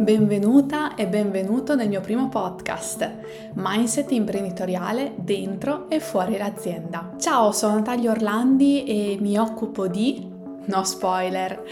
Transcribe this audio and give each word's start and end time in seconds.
Benvenuta 0.00 0.94
e 0.94 1.06
benvenuto 1.06 1.74
nel 1.74 1.86
mio 1.86 2.00
primo 2.00 2.30
podcast, 2.30 3.06
Mindset 3.52 4.10
imprenditoriale 4.12 5.12
dentro 5.18 5.90
e 5.90 6.00
fuori 6.00 6.38
l'azienda. 6.38 7.16
Ciao, 7.18 7.52
sono 7.52 7.74
Natalia 7.74 8.10
Orlandi 8.10 8.84
e 8.84 9.18
mi 9.20 9.36
occupo 9.36 9.88
di... 9.88 10.26
No 10.62 10.84
spoiler, 10.84 11.64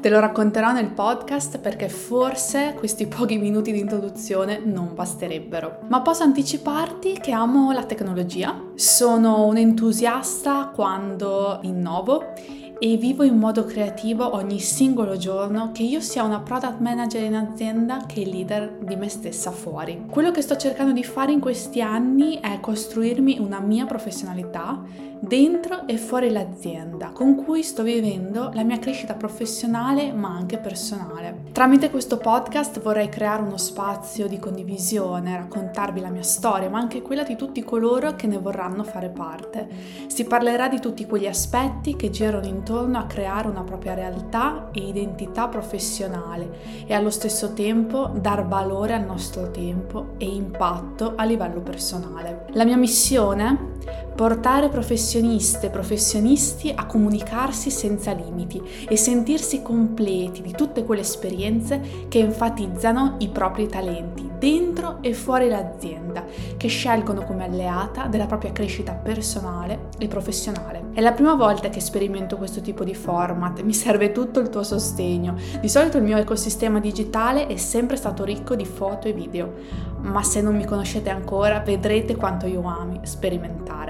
te 0.00 0.08
lo 0.08 0.18
racconterò 0.18 0.72
nel 0.72 0.90
podcast 0.90 1.58
perché 1.58 1.88
forse 1.88 2.74
questi 2.76 3.06
pochi 3.06 3.38
minuti 3.38 3.70
di 3.70 3.78
introduzione 3.78 4.60
non 4.64 4.92
basterebbero. 4.92 5.82
Ma 5.88 6.00
posso 6.00 6.24
anticiparti 6.24 7.20
che 7.20 7.30
amo 7.30 7.70
la 7.70 7.84
tecnologia, 7.84 8.62
sono 8.74 9.46
un 9.46 9.58
entusiasta 9.58 10.72
quando 10.74 11.60
innovo 11.62 12.32
e 12.78 12.96
vivo 12.98 13.22
in 13.22 13.38
modo 13.38 13.64
creativo 13.64 14.34
ogni 14.34 14.60
singolo 14.60 15.16
giorno 15.16 15.70
che 15.72 15.82
io 15.82 16.00
sia 16.00 16.24
una 16.24 16.40
product 16.40 16.80
manager 16.80 17.22
in 17.22 17.34
azienda 17.34 18.04
che 18.06 18.24
leader 18.24 18.78
di 18.82 18.96
me 18.96 19.08
stessa 19.08 19.50
fuori. 19.50 20.04
Quello 20.10 20.30
che 20.30 20.42
sto 20.42 20.56
cercando 20.56 20.92
di 20.92 21.02
fare 21.02 21.32
in 21.32 21.40
questi 21.40 21.80
anni 21.80 22.38
è 22.38 22.60
costruirmi 22.60 23.38
una 23.38 23.60
mia 23.60 23.86
professionalità 23.86 24.82
dentro 25.18 25.86
e 25.86 25.96
fuori 25.96 26.30
l'azienda 26.30 27.08
con 27.08 27.42
cui 27.42 27.62
sto 27.62 27.82
vivendo 27.82 28.50
la 28.52 28.62
mia 28.62 28.78
crescita 28.78 29.14
professionale 29.14 30.12
ma 30.12 30.28
anche 30.28 30.58
personale. 30.58 31.44
Tramite 31.52 31.88
questo 31.88 32.18
podcast 32.18 32.80
vorrei 32.82 33.08
creare 33.08 33.42
uno 33.42 33.56
spazio 33.56 34.28
di 34.28 34.38
condivisione, 34.38 35.36
raccontarvi 35.36 36.00
la 36.00 36.10
mia 36.10 36.22
storia 36.22 36.68
ma 36.68 36.78
anche 36.78 37.00
quella 37.00 37.22
di 37.22 37.36
tutti 37.36 37.64
coloro 37.64 38.14
che 38.14 38.26
ne 38.26 38.36
vorranno 38.36 38.84
fare 38.84 39.08
parte. 39.08 39.66
Si 40.08 40.24
parlerà 40.24 40.68
di 40.68 40.78
tutti 40.78 41.06
quegli 41.06 41.26
aspetti 41.26 41.96
che 41.96 42.10
girano 42.10 42.44
intorno 42.44 42.64
a 42.74 43.06
creare 43.06 43.46
una 43.46 43.62
propria 43.62 43.94
realtà 43.94 44.70
e 44.72 44.88
identità 44.88 45.46
professionale 45.46 46.84
e 46.84 46.94
allo 46.94 47.10
stesso 47.10 47.52
tempo 47.52 48.10
dar 48.12 48.44
valore 48.46 48.92
al 48.92 49.04
nostro 49.04 49.52
tempo 49.52 50.14
e 50.18 50.26
impatto 50.26 51.12
a 51.14 51.24
livello 51.24 51.60
personale. 51.60 52.46
La 52.54 52.64
mia 52.64 52.76
missione? 52.76 53.74
Portare 54.16 54.68
professioniste 54.68 55.66
e 55.66 55.70
professionisti 55.70 56.72
a 56.74 56.86
comunicarsi 56.86 57.70
senza 57.70 58.12
limiti 58.12 58.60
e 58.88 58.96
sentirsi 58.96 59.62
completi 59.62 60.42
di 60.42 60.50
tutte 60.52 60.84
quelle 60.84 61.02
esperienze 61.02 62.06
che 62.08 62.18
enfatizzano 62.18 63.16
i 63.18 63.28
propri 63.28 63.68
talenti 63.68 64.35
dentro 64.38 64.98
e 65.00 65.12
fuori 65.14 65.48
l'azienda, 65.48 66.24
che 66.56 66.68
scelgono 66.68 67.22
come 67.22 67.44
alleata 67.44 68.06
della 68.06 68.26
propria 68.26 68.52
crescita 68.52 68.92
personale 68.92 69.88
e 69.98 70.08
professionale. 70.08 70.86
È 70.92 71.00
la 71.00 71.12
prima 71.12 71.34
volta 71.34 71.68
che 71.68 71.80
sperimento 71.80 72.36
questo 72.36 72.60
tipo 72.60 72.84
di 72.84 72.94
format, 72.94 73.62
mi 73.62 73.74
serve 73.74 74.12
tutto 74.12 74.40
il 74.40 74.48
tuo 74.48 74.62
sostegno. 74.62 75.36
Di 75.60 75.68
solito 75.68 75.98
il 75.98 76.04
mio 76.04 76.16
ecosistema 76.16 76.80
digitale 76.80 77.46
è 77.46 77.56
sempre 77.56 77.96
stato 77.96 78.24
ricco 78.24 78.54
di 78.54 78.64
foto 78.64 79.08
e 79.08 79.12
video, 79.12 79.52
ma 80.00 80.22
se 80.22 80.40
non 80.40 80.56
mi 80.56 80.64
conoscete 80.64 81.10
ancora 81.10 81.60
vedrete 81.60 82.16
quanto 82.16 82.46
io 82.46 82.62
ami 82.64 83.00
sperimentare. 83.02 83.85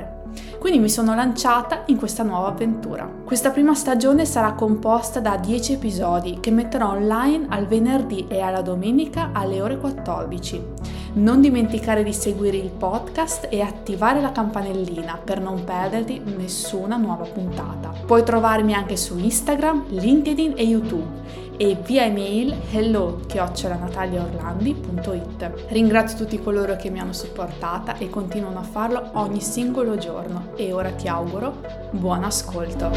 Quindi 0.58 0.78
mi 0.78 0.88
sono 0.88 1.14
lanciata 1.14 1.82
in 1.86 1.96
questa 1.96 2.22
nuova 2.22 2.48
avventura. 2.48 3.10
Questa 3.24 3.50
prima 3.50 3.74
stagione 3.74 4.24
sarà 4.24 4.52
composta 4.52 5.20
da 5.20 5.36
10 5.36 5.74
episodi 5.74 6.38
che 6.40 6.50
metterò 6.50 6.90
online 6.90 7.46
al 7.48 7.66
venerdì 7.66 8.26
e 8.28 8.40
alla 8.40 8.62
domenica 8.62 9.30
alle 9.32 9.60
ore 9.60 9.78
14. 9.78 10.95
Non 11.16 11.40
dimenticare 11.40 12.02
di 12.02 12.12
seguire 12.12 12.58
il 12.58 12.68
podcast 12.68 13.48
e 13.50 13.62
attivare 13.62 14.20
la 14.20 14.32
campanellina 14.32 15.18
per 15.24 15.40
non 15.40 15.64
perderti 15.64 16.20
nessuna 16.36 16.98
nuova 16.98 17.24
puntata. 17.24 17.94
Puoi 18.04 18.22
trovarmi 18.22 18.74
anche 18.74 18.98
su 18.98 19.16
Instagram, 19.16 19.84
LinkedIn 19.88 20.52
e 20.56 20.64
YouTube 20.64 21.24
e 21.56 21.74
via 21.86 22.04
email 22.04 22.54
hello-nataliaorlandi.it. 22.70 25.52
Ringrazio 25.68 26.18
tutti 26.18 26.38
coloro 26.38 26.76
che 26.76 26.90
mi 26.90 27.00
hanno 27.00 27.14
supportata 27.14 27.96
e 27.96 28.10
continuano 28.10 28.58
a 28.58 28.64
farlo 28.64 29.12
ogni 29.14 29.40
singolo 29.40 29.96
giorno 29.96 30.48
e 30.54 30.74
ora 30.74 30.90
ti 30.90 31.08
auguro 31.08 31.54
buon 31.92 32.24
ascolto. 32.24 32.90